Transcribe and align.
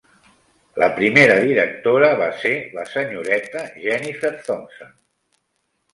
La 0.83 0.87
primera 0.99 1.35
directora 1.43 2.09
va 2.21 2.31
ser 2.45 2.53
la 2.79 2.87
senyoreta 2.95 3.65
Jennifer 3.87 4.37
Thompson. 4.49 4.91